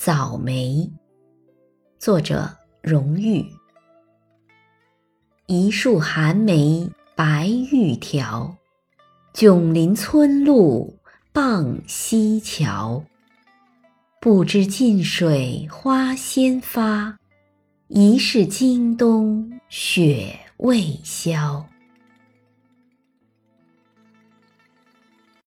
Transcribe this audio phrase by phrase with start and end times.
[0.00, 0.88] 早梅，
[1.98, 2.48] 作者
[2.80, 3.44] 荣誉。
[5.46, 8.56] 一树寒梅白玉条，
[9.34, 10.96] 迥临村路
[11.32, 13.04] 傍溪桥。
[14.20, 17.18] 不知近水花先发，
[17.88, 21.68] 疑是经冬雪未消。